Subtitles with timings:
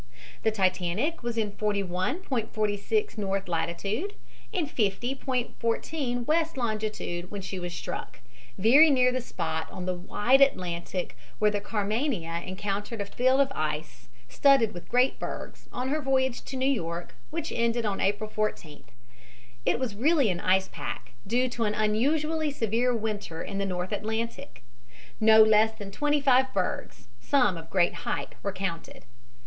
[0.41, 4.15] The Titanic was in 41.46 north latitude
[4.51, 8.19] and 50.14 west longitude when she was struck,
[8.57, 13.51] very near the spot on the wide Atlantic where the Carmania encountered a field of
[13.53, 18.27] ice, studded with great bergs, on her voyage to New York which ended on April
[18.27, 18.87] 14th.
[19.67, 23.91] It was really an ice pack, due to an unusually severe winter in the north
[23.91, 24.63] Atlantic.
[25.19, 29.03] No less than twenty five bergs, some of great height, were counted.